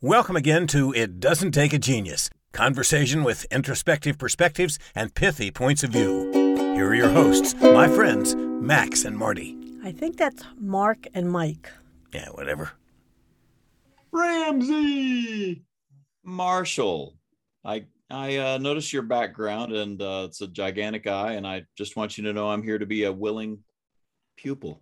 [0.00, 5.82] Welcome again to It Doesn't Take a Genius conversation with introspective perspectives and pithy points
[5.82, 6.30] of view.
[6.76, 9.56] Here are your hosts, my friends, Max and Marty.
[9.82, 11.72] I think that's Mark and Mike.
[12.14, 12.70] Yeah, whatever.
[14.12, 15.64] Ramsey.
[16.22, 17.16] Marshall,
[17.64, 21.96] I I uh, noticed your background, and uh, it's a gigantic eye, and I just
[21.96, 23.64] want you to know I'm here to be a willing
[24.36, 24.80] pupil.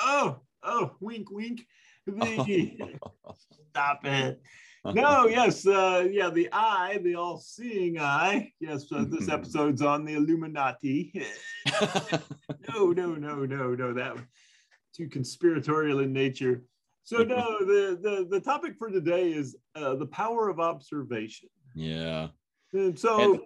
[0.00, 1.66] Oh, oh, wink, wink.
[3.70, 4.42] Stop it.
[4.84, 8.50] No, yes, uh, yeah, the eye, the all-seeing eye.
[8.58, 11.24] Yes, uh, this episode's on the Illuminati.
[12.68, 13.92] no, no, no, no, no.
[13.92, 14.16] That
[14.94, 16.64] too conspiratorial in nature.
[17.04, 21.48] So no, the the the topic for today is uh, the power of observation.
[21.76, 22.28] yeah.
[22.72, 23.40] And so And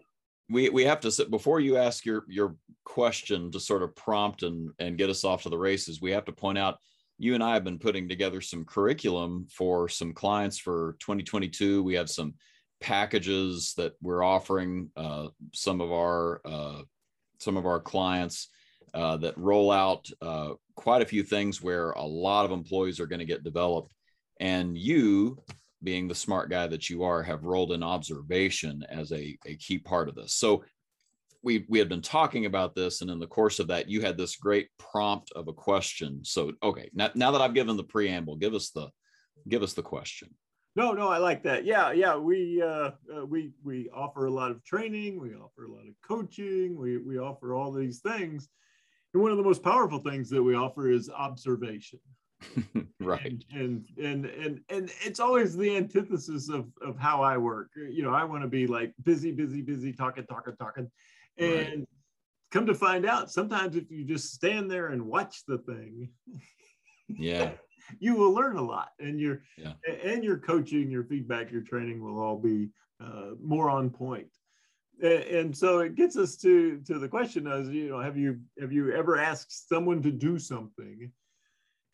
[0.48, 4.42] we we have to sit before you ask your your question to sort of prompt
[4.42, 6.00] and and get us off to the races.
[6.00, 6.78] We have to point out
[7.18, 11.82] you and I have been putting together some curriculum for some clients for 2022.
[11.82, 12.34] We have some
[12.80, 16.82] packages that we're offering uh, some of our uh,
[17.38, 18.48] some of our clients
[18.94, 23.06] uh, that roll out uh, quite a few things where a lot of employees are
[23.06, 23.92] going to get developed.
[24.40, 25.42] And you,
[25.82, 29.78] being the smart guy that you are, have rolled in observation as a, a key
[29.78, 30.34] part of this.
[30.34, 30.64] So
[31.46, 34.18] we we had been talking about this, and in the course of that, you had
[34.18, 36.24] this great prompt of a question.
[36.24, 38.88] So okay, now, now that I've given the preamble, give us the
[39.48, 40.34] give us the question.
[40.74, 41.64] No, no, I like that.
[41.64, 42.16] Yeah, yeah.
[42.16, 45.20] We uh, uh, we we offer a lot of training.
[45.20, 46.76] We offer a lot of coaching.
[46.76, 48.48] We we offer all these things,
[49.14, 52.00] and one of the most powerful things that we offer is observation.
[53.00, 53.42] right.
[53.52, 57.70] And, and and and and it's always the antithesis of of how I work.
[57.76, 60.90] You know, I want to be like busy, busy, busy, talking, talking, talking,
[61.38, 61.88] and Right.
[62.50, 66.10] come to find out, sometimes if you just stand there and watch the thing,
[67.08, 67.52] Yeah.
[68.00, 69.74] you will learn a lot and your Yeah.
[70.04, 72.70] and your coaching your feedback your training will all be
[73.00, 74.26] uh, more on point
[75.00, 78.72] and so it gets us to to the question as you know have you have
[78.72, 81.12] you ever asked someone to do something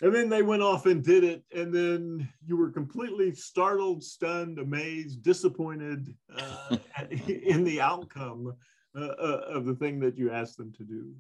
[0.01, 4.59] and then they went off and did it and then you were completely startled stunned
[4.59, 6.79] amazed disappointed uh,
[7.11, 8.55] in the outcome
[8.95, 11.15] of the thing that you asked them to do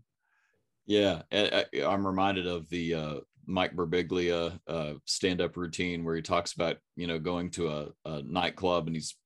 [0.87, 3.15] Yeah, I, I- I'm reminded of the uh,
[3.47, 8.23] Mike Birbiglia uh, stand-up routine where he talks about you know going to a, a
[8.23, 9.17] nightclub and he's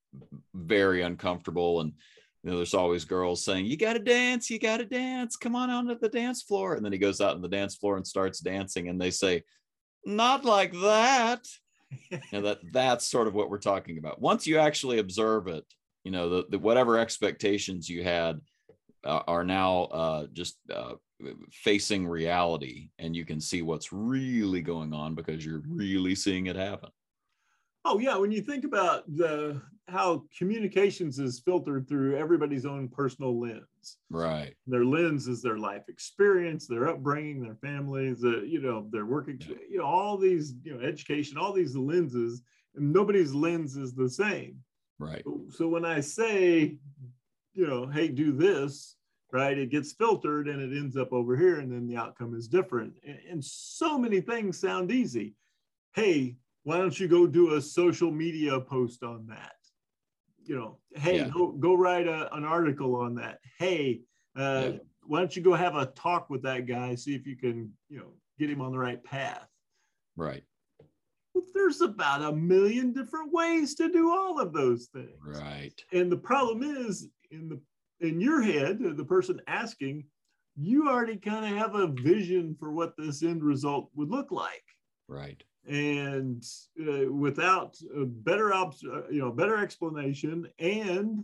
[0.55, 1.93] very uncomfortable and
[2.43, 5.57] you know there's always girls saying you got to dance, you got to dance, come
[5.57, 8.07] on onto the dance floor, and then he goes out on the dance floor and
[8.07, 9.43] starts dancing and they say,
[10.05, 11.41] not like that.
[12.33, 14.21] and that that's sort of what we're talking about.
[14.21, 15.65] Once you actually observe it,
[16.07, 18.41] you know the, the whatever expectations you had
[19.05, 20.95] uh, are now uh, just uh,
[21.51, 26.55] facing reality and you can see what's really going on because you're really seeing it
[26.57, 26.91] happen
[27.89, 33.39] Oh yeah, when you think about the how communications is filtered through everybody's own personal
[33.39, 33.99] lens.
[34.11, 39.07] right Their lens is their life experience, their upbringing, their families, uh, you know, their
[39.07, 42.43] work, ex- you know, all these, you know, education, all these lenses,
[42.75, 44.59] and nobody's lens is the same.
[44.99, 46.79] Right So when I say,
[47.55, 48.97] you know, hey, do this,
[49.33, 52.49] right, it gets filtered and it ends up over here, and then the outcome is
[52.49, 52.95] different.
[53.05, 55.35] And, so many things sound easy.
[55.95, 59.55] Hey, why don't you go do a social media post on that?
[60.45, 61.29] You know, hey, Yeah.
[61.33, 63.41] go go write a, an article on that.
[63.59, 64.03] Hey,
[64.37, 64.79] uh, Yeah.
[65.05, 67.99] why don't you go have a talk with that guy, see if you can, you
[67.99, 69.49] know, get him on the right path.
[70.17, 70.45] right
[71.37, 75.19] Well, there's about a million different ways to do all of those things.
[75.23, 75.79] Right.
[75.93, 77.61] And the problem is in the
[78.01, 80.05] in your head the person asking
[80.57, 84.65] you already kind of have a vision for what this end result would look like.
[85.09, 85.43] Right.
[85.69, 86.43] And
[86.81, 91.23] uh, without a better obs- uh, you know better explanation and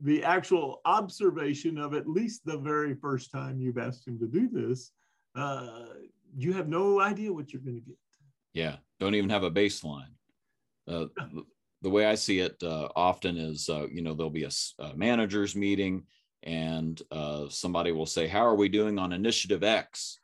[0.00, 4.48] the actual observation of at least the very first time you've asked him to do
[4.48, 4.92] this
[5.34, 5.88] uh,
[6.34, 7.96] you have no idea what you're going to get
[8.56, 10.12] yeah don't even have a baseline.
[10.88, 11.06] Uh,
[11.82, 15.54] the- way i see it uh, often is uh, you know there'll be a managers
[15.54, 16.02] meeting
[16.46, 20.20] and uh, somebody will say how are we doing on initiative x?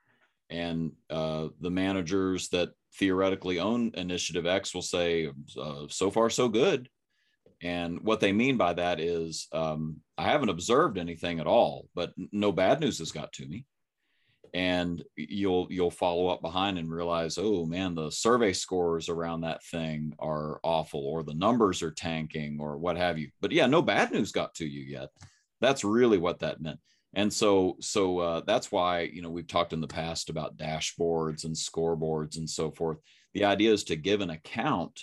[0.49, 5.31] And uh, the managers that theoretically own initiative x will say
[5.61, 6.89] uh, so far so good.
[7.63, 12.13] And what they mean by that is um, i haven't observed anything at all but
[12.33, 13.65] no bad news has got to me
[14.55, 19.65] and you'll you'll follow up behind and realize oh man the survey scores around that
[19.65, 23.31] thing are awful or the numbers are tanking or what have you.
[23.41, 25.09] But yeah no bad news got to you yet.
[25.61, 26.81] That's really what that meant.
[27.15, 31.45] And so so uh, that's why you know we've talked in the past about dashboards
[31.45, 32.99] and scoreboards and so forth.
[33.35, 35.01] The idea is to give an account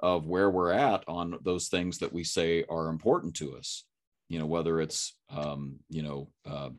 [0.00, 3.84] of where we're at on those things that we say are important to us.
[4.28, 6.70] You know whether it's um, you know uh,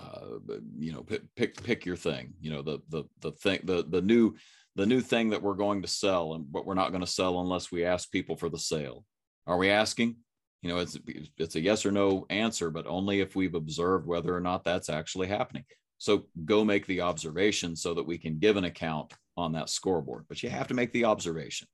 [0.00, 3.84] uh, you know pick, pick pick your thing you know the the the thing the
[3.88, 4.34] the new
[4.76, 7.40] the new thing that we're going to sell and but we're not going to sell
[7.40, 9.04] unless we ask people for the sale.
[9.46, 10.16] Are we asking?
[10.62, 10.98] You know it's
[11.38, 14.88] it's a yes or no answer but only if we've observed whether or not that's
[14.88, 15.64] actually happening.
[15.98, 20.24] So go make the observation so that we can give an account on that scoreboard
[20.28, 21.66] but you have to make the observation.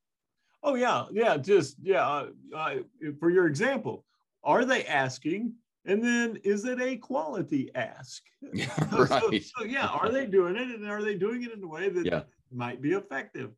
[0.63, 2.75] Oh yeah yeah just yeah uh, uh,
[3.19, 4.05] for your example
[4.43, 5.53] are they asking
[5.87, 8.21] and then is it a quality ask
[8.53, 9.09] yeah, right.
[9.09, 11.89] so, so, yeah are they doing it and are they doing it in a way
[11.89, 12.21] that yeah.
[12.51, 13.51] might be effective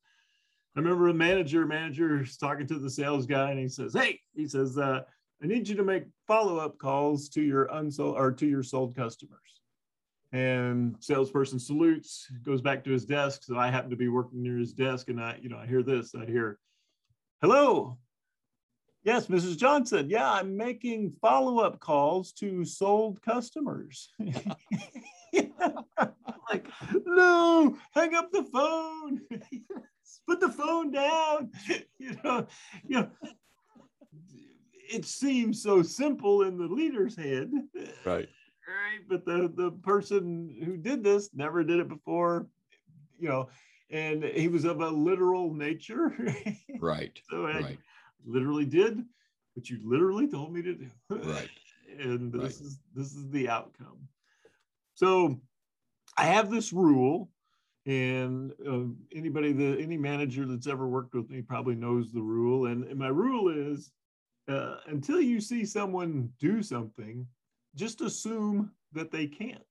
[0.76, 4.48] i remember a manager manager talking to the sales guy and he says hey he
[4.48, 5.02] says uh,
[5.44, 9.40] i need you to make follow-up calls to your unsold or to your sold customers
[10.32, 14.58] and salesperson salutes goes back to his desk so i happen to be working near
[14.58, 16.60] his desk and i you know i hear this i hear
[17.42, 17.98] hello
[19.04, 19.57] Yes, Mrs.
[19.57, 20.10] Johnson.
[20.10, 24.10] Yeah, I'm making follow up calls to sold customers.
[26.51, 26.66] like,
[27.06, 29.22] no, hang up the phone.
[30.28, 31.51] Put the phone down.
[31.98, 32.46] you know,
[32.86, 33.10] you know,
[34.92, 37.51] it seems so simple in the leader's head.
[38.06, 38.28] Right.
[38.68, 39.00] Right.
[39.07, 42.48] But the, the person who did this never did it before,
[43.18, 43.50] you know,
[43.90, 46.13] and he was of a literal nature.
[46.80, 47.19] right.
[47.30, 47.80] so I, right
[48.25, 49.04] literally did
[49.54, 50.89] what you literally told me to do.
[51.10, 51.50] Right.
[52.00, 52.51] and this right.
[52.51, 54.07] is this is the outcome.
[54.94, 55.39] So
[56.18, 57.30] I have this rule,
[57.86, 58.81] and uh,
[59.16, 62.68] anybody that any manager that's ever worked with me probably knows the rule.
[62.68, 63.92] And, and my rule is
[64.50, 67.25] uh, until you see someone do something,
[67.75, 69.62] just assume that they can't.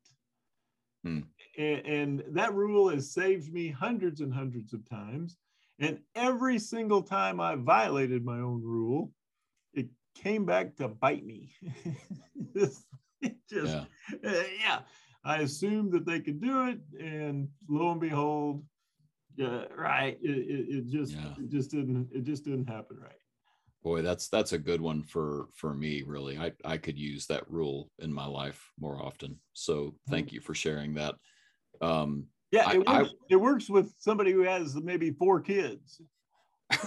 [1.04, 1.20] Hmm.
[1.58, 5.36] And, and that rule has saved me hundreds and hundreds of times.
[5.78, 9.12] And every single time I violated my own rule,
[9.74, 11.52] it came back to bite me.
[12.54, 12.84] just,
[13.52, 13.84] yeah.
[14.24, 14.80] Uh, yeah.
[15.24, 18.64] I assumed that they could do it, and lo and behold,
[19.36, 20.18] yeah, right.
[20.20, 21.34] It, it, it just Yeah.
[21.38, 23.12] it just didn't it just didn't happen right.
[23.82, 27.48] boy that's that's a good one for for me really i i could use that
[27.48, 31.14] rule in my life more often so thank you for sharing that
[31.80, 36.00] um Yeah, I- it I- works, it works with somebody who has maybe four kids.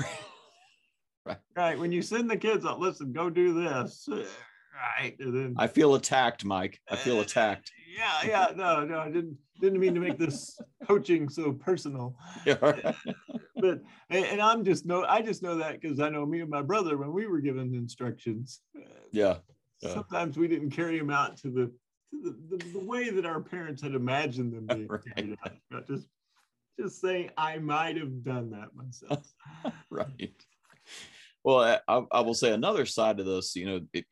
[1.24, 1.38] Right.
[1.56, 1.78] Right.
[1.80, 4.08] When you send the kids out, listen, go do this.
[4.10, 5.16] Right.
[5.20, 9.12] And then i feel attacked mike i feel Uh, attacked Yeah, yeah, no, no, I
[9.12, 12.16] didn't didn't mean to make this coaching so personal.
[12.46, 12.96] yeah right.
[13.56, 16.64] But and, I'm just no, I just know that because I know me and my
[16.64, 18.82] brother when we were given instructions, uh,
[19.12, 19.38] yeah
[19.82, 19.94] Yeah.
[19.94, 21.72] sometimes we didn't carry them out to the
[22.12, 24.88] the, the, the way that our parents had imagined them being
[25.44, 25.58] Right.
[25.74, 25.88] out.
[25.88, 26.08] Just
[26.80, 29.26] just saying I might have done that myself.
[29.90, 30.34] right
[31.44, 34.06] well I, I will say another side of this you know it,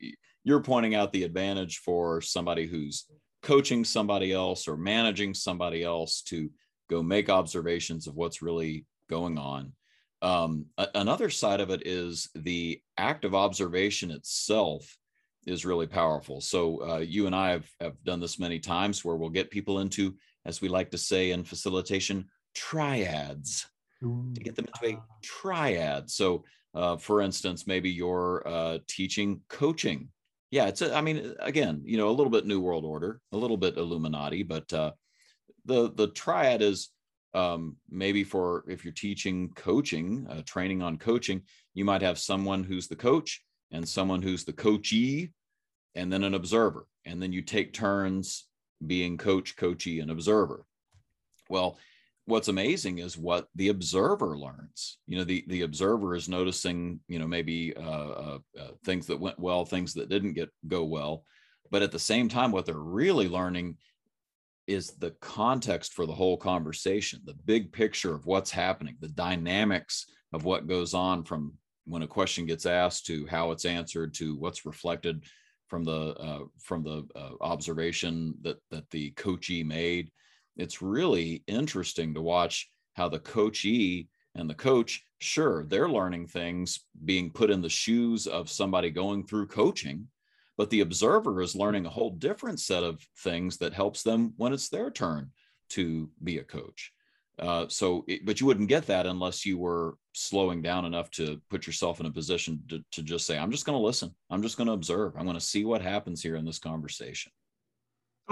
[0.44, 3.06] you're pointing out the advantage for somebody who's
[3.42, 6.50] coaching somebody else or managing somebody else to
[6.88, 9.72] go make observations of what's really going on
[10.22, 14.98] um, a- another side of it is the act of observation itself
[15.46, 19.16] is really powerful so uh, you and i have, have done this many times where
[19.16, 20.14] we'll get people into
[20.46, 23.66] as we like to say in facilitation triads
[24.34, 26.10] to get them into a triad.
[26.10, 26.44] So,
[26.74, 30.08] uh, for instance, maybe you're uh, teaching coaching.
[30.50, 33.36] Yeah, it's a, I mean, again, you know, a little bit New World Order, a
[33.36, 34.92] little bit Illuminati, but uh,
[35.64, 36.90] the the triad is
[37.34, 41.42] um, maybe for if you're teaching coaching, uh, training on coaching,
[41.74, 45.30] you might have someone who's the coach and someone who's the coachee,
[45.94, 48.46] and then an observer, and then you take turns
[48.86, 50.64] being coach, coachee, and observer.
[51.48, 51.78] Well,
[52.26, 54.98] what's amazing is what the observer learns.
[55.06, 59.20] You know the the observer is noticing you know maybe uh, uh, uh, things that
[59.20, 61.24] went well things that didn't get go well.
[61.70, 63.76] But at the same time what they're really learning
[64.66, 70.06] is the context for the whole conversation the big picture of what's happening the dynamics
[70.32, 74.36] of what goes on from when a question gets asked to how it's answered to
[74.36, 75.24] what's reflected
[75.68, 80.10] from the uh, from the uh, observation that that the coachee made
[80.56, 86.80] it's really interesting to watch how the coachee and the coach sure they're learning things
[87.04, 90.06] being put in the shoes of somebody going through coaching
[90.56, 94.52] but the observer is learning a whole different set of things that helps them when
[94.52, 95.30] it's their turn
[95.68, 96.92] to be a coach
[97.40, 101.40] uh, so it, but you wouldn't get that unless you were slowing down enough to
[101.50, 104.42] put yourself in a position to, to just say i'm just going to listen i'm
[104.42, 107.32] just going to observe i'm going to see what happens here in this conversation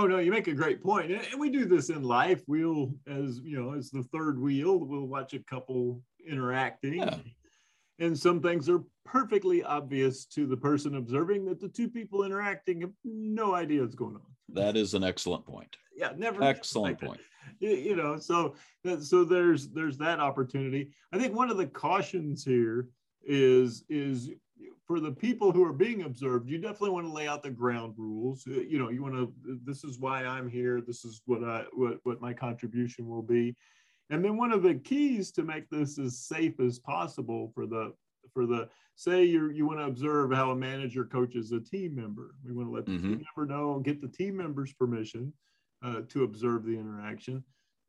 [0.01, 2.41] Oh no, you make a great point, and we do this in life.
[2.47, 7.17] We'll, as you know, as the third wheel, we'll watch a couple interacting, Yeah.
[7.99, 12.83] and some things are perfectly obvious to the person observing that the two people interacting
[12.83, 14.23] have no idea what's going on.
[14.51, 15.77] That is an excellent point.
[15.97, 16.45] Yeah, never.
[16.45, 17.21] Excellent like point.
[17.21, 17.25] You,
[17.87, 18.55] you know, so
[19.01, 20.91] so there's there's that opportunity.
[21.13, 22.89] I think one of the cautions here
[23.25, 24.31] is is
[24.87, 27.95] for the people who are being observed, you definitely want to lay out the ground
[27.99, 28.45] rules.
[28.49, 29.33] Uh, you know, you want to.
[29.65, 30.81] This is why I'm here.
[30.81, 33.55] This is what I what what my contribution will be.
[34.11, 37.93] And then one of the keys to make this as safe as possible for the
[38.33, 42.35] for the say you you want to observe how a manager coaches a team member.
[42.45, 43.15] We want to let the mm-hmm.
[43.15, 45.33] team member know, get the team member's permission
[45.83, 47.43] uh, to observe the interaction.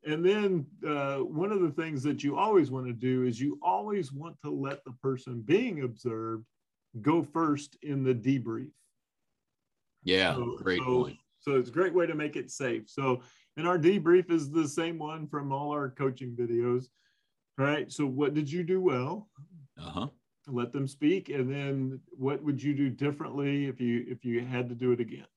[0.05, 3.60] And then uh, one of the things that you always want to do is you
[3.62, 6.46] always want to let the person being observed
[7.01, 8.72] go first in the debrief.
[10.03, 11.17] Yeah, so, great so, point.
[11.41, 12.84] So it's a great way to make it safe.
[12.88, 13.22] So
[13.58, 16.86] and our debrief is the same one from all our coaching videos.
[17.58, 17.91] Right.
[17.91, 19.27] So what did you do well?
[19.77, 20.08] Uh-huh.
[20.48, 21.27] Let them speak.
[21.27, 25.01] And then what would you do differently if you if you had to do it
[25.01, 25.27] again?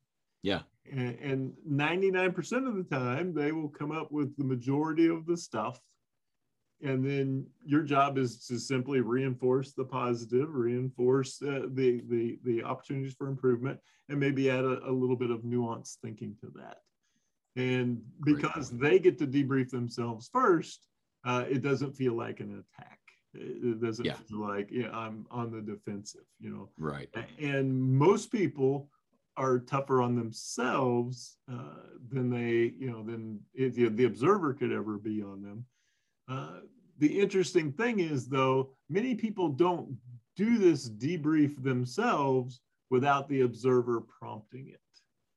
[0.43, 0.61] Yeah.
[0.91, 5.37] And, and 99% of the time they will come up with the majority of the
[5.37, 5.81] stuff.
[6.83, 12.65] And then your job is to simply reinforce the positive, reinforce uh, the, the, the
[12.65, 16.79] opportunities for improvement, and maybe add a, a little bit of nuanced thinking to that.
[17.55, 20.87] And because they get to debrief themselves first,
[21.25, 22.99] uh, it doesn't feel like an attack.
[23.35, 24.15] It doesn't yeah.
[24.29, 26.69] feel like yeah, I'm on the defensive, you know.
[26.77, 27.09] Right.
[27.41, 28.91] And most people
[29.37, 34.99] are tougher on themselves uh, than they, you know, than the, the observer could ever
[34.99, 35.65] be on them.
[36.29, 36.61] Uh,
[36.99, 39.97] the interesting thing is, though, many people don't
[40.37, 42.61] do this debrief themselves
[42.91, 44.81] without the observer prompting it.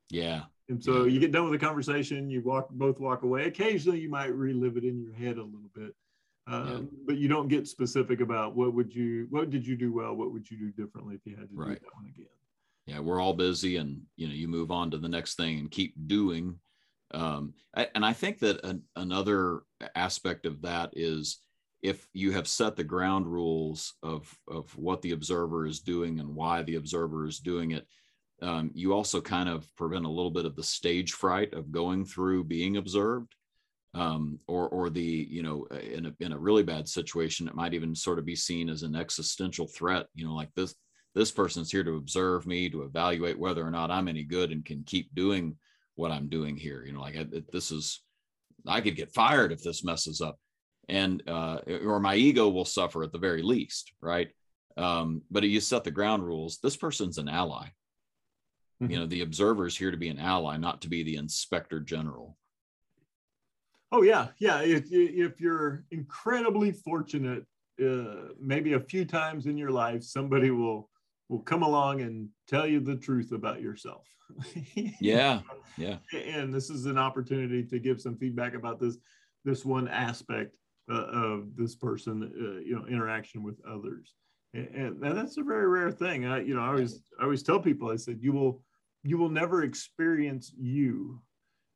[0.09, 0.43] Yeah.
[0.69, 1.13] And so yeah.
[1.13, 3.45] you get done with the conversation, you walk both walk away.
[3.45, 5.93] Occasionally, you might relive it in your head a little bit,
[6.47, 6.99] um, yeah.
[7.05, 10.31] but you don't get specific about what would you, what did you do well, what
[10.31, 11.79] would you do differently if you had to right.
[11.79, 12.27] do that one again.
[12.85, 15.71] Yeah, we're all busy, and you know, you move on to the next thing and
[15.71, 16.59] keep doing.
[17.11, 19.63] Um, and I think that an, another
[19.95, 21.39] aspect of that is
[21.85, 26.35] if you have set the ground rules of of what the observer is doing and
[26.35, 27.87] why the observer is doing it
[28.41, 32.03] um, you also kind of prevent a little bit of the stage fright of going
[32.03, 33.35] through being observed
[33.93, 37.75] um, or or the you know in a, in a really bad situation it might
[37.75, 40.73] even sort of be seen as an existential threat you know like this
[41.15, 44.65] this person's here to observe me to evaluate whether or not i'm any good and
[44.65, 45.55] can keep doing
[45.95, 48.01] what i'm doing here you know like I, this is
[48.67, 50.37] i could get fired if this messes up
[50.87, 54.29] and uh, or my ego will suffer at the very least right
[54.77, 57.67] um, but you set the ground rules this person's an ally
[58.81, 58.91] Mm-hmm.
[58.91, 61.79] You know, the observer is here to be an ally, not to be the inspector
[61.79, 62.37] general.
[63.91, 64.61] Oh yeah, yeah.
[64.61, 67.45] If, if you're incredibly fortunate,
[67.81, 70.89] uh, maybe a few times in your life, somebody will
[71.29, 74.07] will come along and tell you the truth about yourself.
[74.99, 75.41] yeah,
[75.77, 75.97] yeah.
[76.13, 78.97] And this is an opportunity to give some feedback about this
[79.43, 80.57] this one aspect
[80.91, 84.13] uh, of this person, uh, you know, interaction with others
[84.55, 86.25] and, and that's a very rare thing.
[86.25, 88.61] I, you know, I always I always tell people I said you will
[89.03, 91.21] you will never experience you.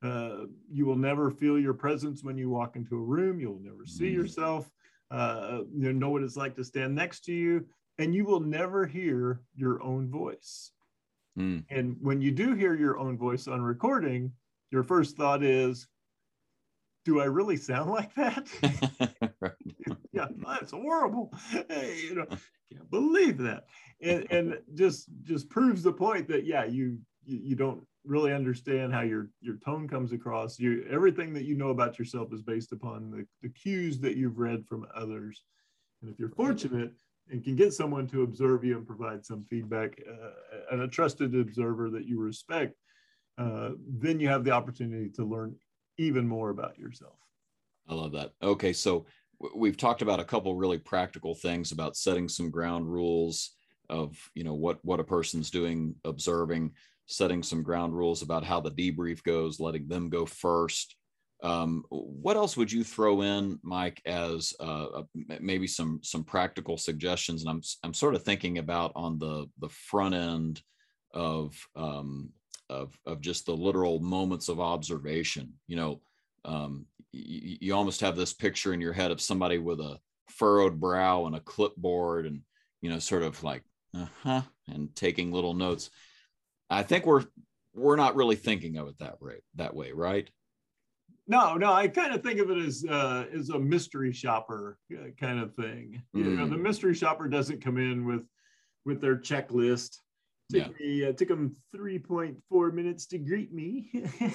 [0.02, 3.40] Uh, you will never feel your presence when you walk into a room.
[3.40, 4.14] You'll never see mm.
[4.14, 4.70] yourself.
[5.12, 7.66] Uh, you know what it's like to stand next to you,
[8.00, 10.72] and you will never hear your own voice.
[11.38, 11.66] Mm.
[11.70, 14.32] And when you do hear your own voice on recording,
[14.72, 15.88] your first thought is,
[17.06, 18.48] "Do I really sound like that?"
[20.14, 21.32] yeah, that's horrible.
[21.70, 22.38] Hey, you know, I
[22.74, 23.66] can't believe that.
[24.02, 28.94] And and just just proves the point that yeah, you you, you don't really understand
[28.94, 30.58] how your your tone comes across.
[30.58, 34.40] You everything that you know about yourself is based upon the, the cues that you've
[34.40, 35.44] read from others.
[36.02, 36.94] And if you're fortunate
[37.30, 40.32] and can get someone to observe you and provide some feedback, uh,
[40.72, 42.76] and a trusted observer that you respect,
[43.38, 45.56] uh, then you have the opportunity to learn
[45.98, 47.16] even more about yourself.
[47.88, 48.32] I love that.
[48.42, 49.06] Okay, so
[49.56, 53.52] we've talked about a couple really practical things about setting some ground rules
[53.90, 56.72] of you know what what a person's doing observing
[57.08, 60.96] setting some ground rules about how the debrief goes letting them go first
[61.42, 65.04] um, what else would you throw in mike as uh,
[65.40, 67.42] maybe some some practical suggestions?
[67.42, 70.62] And i'm i'm sort of thinking about on the the front end
[71.14, 72.30] of um,
[72.70, 76.02] of of just the literal moments of observation you know
[76.46, 81.26] um, you, almost have this picture in your head of somebody with a furrowed brow
[81.26, 82.42] and a clipboard and
[82.82, 83.64] you know sort of like
[83.96, 85.90] uh-huh and taking little notes.
[86.70, 87.26] I think we're
[87.74, 90.30] we're not really thinking of it that way that way right
[91.30, 95.10] No, no, I kind of think of it as uh, as a mystery shopper uh,
[95.20, 96.02] kind of thing.
[96.16, 96.26] Mm.
[96.26, 96.64] You know, the mm.
[96.64, 98.26] mystery shopper doesn't come in with
[98.84, 99.98] with their checklist.
[100.52, 100.68] Took yeah.
[100.80, 103.92] me uh, took them three point four minutes to greet me.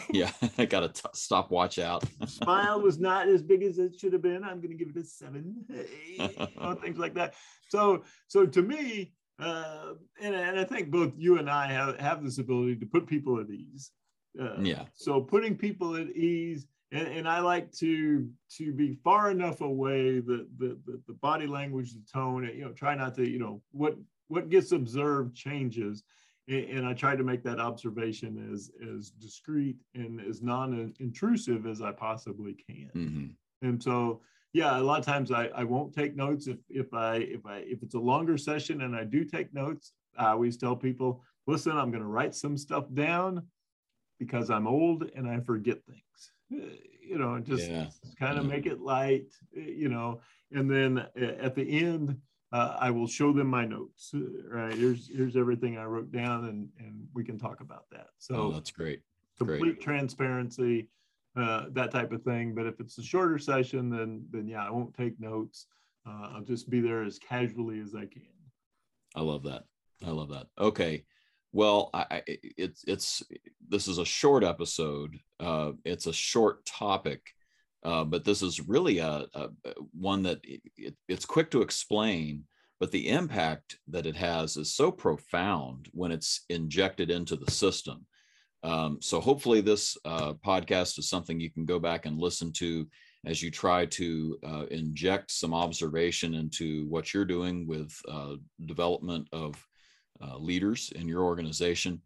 [0.13, 2.05] yeah, I got a t- stopwatch out.
[2.27, 4.45] Smile was not as big as it should have been.
[4.45, 5.65] I'm going to give it a seven.
[5.69, 7.35] you know, things like that.
[7.71, 12.23] So, so to me, uh, and, and I think both you and I have have
[12.23, 13.91] this ability to put people at ease.
[14.41, 14.85] Uh, yeah.
[14.95, 20.21] So putting people at ease and, and I like to to be far enough away
[20.21, 23.61] the, the the the body language, the tone, you know, try not to, you know,
[23.73, 23.97] what
[24.29, 26.05] what gets observed changes.
[26.47, 31.83] And, and I try to make that observation as as discreet and as non-intrusive as
[31.83, 32.91] I possibly can.
[32.95, 33.69] Mm-hmm.
[33.69, 34.21] And so
[34.53, 37.57] yeah, a lot of times I, I won't take notes if if I if I
[37.67, 41.77] if it's a longer session and I do take notes, I always tell people, listen,
[41.77, 43.43] I'm going to write some stuff down
[44.21, 47.87] because I'm old and I forget things you know, just yeah.
[48.19, 50.21] kind of make it light, you know,
[50.53, 52.17] and then at the end,
[52.53, 54.13] uh, I will show them my notes.
[54.49, 58.09] Right here's here's everything I wrote down, and and we can talk about that.
[58.19, 59.01] So oh, that's great.
[59.37, 59.81] Complete great.
[59.81, 60.89] transparency,
[61.37, 62.55] uh, that type of thing.
[62.55, 65.67] But if it's a shorter session, then then yeah, I won't take notes.
[66.07, 68.23] Uh, I'll just be there as casually as I can.
[69.17, 69.65] I love that.
[70.07, 70.47] I love that.
[70.59, 71.05] Okay.
[71.54, 73.23] Well, I, it's it's
[73.68, 75.16] this is a short episode.
[75.38, 77.20] Uh, it's a short topic,
[77.84, 79.49] uh, but this is really a, a
[79.92, 82.42] one that it, it's quick to explain.
[82.80, 88.04] But the impact that it has is so profound when it's injected into the system.
[88.64, 92.84] Um, so hopefully, this uh, podcast is something you can go back and listen to
[93.26, 98.34] as you try to uh, inject some observation into what you're doing with uh,
[98.66, 99.54] development of
[100.23, 102.00] uh, leaders in your organization.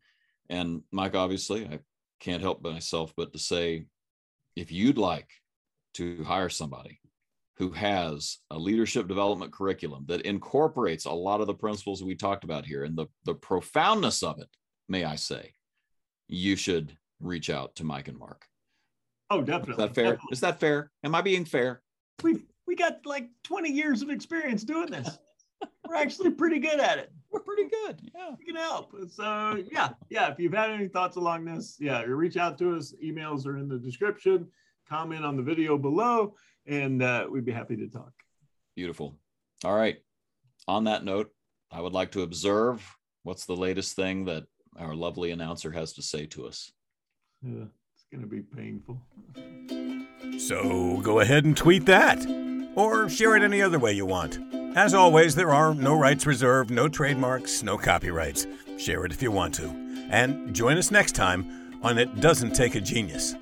[0.49, 1.81] And Mike, obviously, I
[2.21, 3.87] can't help myself but to say
[4.57, 5.31] if you'd like
[5.95, 7.01] to hire somebody
[7.57, 12.45] who has a leadership development curriculum that incorporates a lot of the principles we talked
[12.45, 14.49] about here and the, the profoundness of it,
[14.89, 15.53] may I say,
[16.29, 18.45] you should reach out to Mike and Mark.
[19.31, 19.73] Oh, definitely.
[19.73, 20.05] Is that fair?
[20.05, 20.33] Definitely.
[20.33, 20.91] Is that fair?
[21.05, 21.83] Am I being fair?
[22.23, 25.19] We we got like 20 years of experience doing this.
[25.89, 28.11] We're actually pretty good at it we're pretty good.
[28.15, 28.31] Yeah.
[28.39, 28.95] We can help.
[29.11, 30.31] So yeah, yeah.
[30.31, 32.95] If you've had any thoughts along this, yeah, reach out to us.
[33.05, 34.49] Emails are in the description.
[34.89, 36.35] Comment on the video below,
[36.67, 38.13] and uh, we'd be happy to talk.
[38.75, 39.17] Beautiful.
[39.65, 39.99] All right.
[40.67, 41.31] On that note,
[41.71, 42.85] I would like to observe
[43.23, 44.45] what's the latest thing that
[44.79, 46.73] our lovely announcer has to say to us.
[47.43, 49.01] Yeah, it's going to be painful.
[50.39, 52.25] So go ahead and tweet that,
[52.75, 54.39] or share it any other way you want.
[54.75, 58.47] As always, there are no rights reserved, no trademarks, no copyrights.
[58.77, 59.69] Share it if you want to.
[60.11, 63.35] And join us next time on It Doesn't Take a Genius.